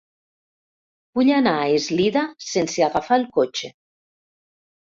[1.19, 3.73] Vull anar a Eslida sense agafar el cotxe.